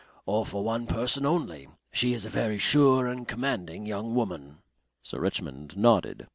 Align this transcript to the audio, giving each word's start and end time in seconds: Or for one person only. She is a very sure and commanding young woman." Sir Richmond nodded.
Or 0.25 0.47
for 0.47 0.63
one 0.63 0.87
person 0.87 1.27
only. 1.27 1.67
She 1.91 2.13
is 2.15 2.25
a 2.25 2.29
very 2.29 2.57
sure 2.57 3.05
and 3.05 3.27
commanding 3.27 3.85
young 3.85 4.15
woman." 4.15 4.57
Sir 5.03 5.19
Richmond 5.19 5.77
nodded. 5.77 6.25